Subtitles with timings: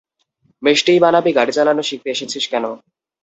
[0.63, 2.65] মিষ্টিই বানাবি গাড়ি চালানো শিখতে এসেছিস কেন।